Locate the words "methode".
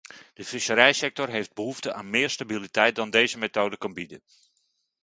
3.37-3.77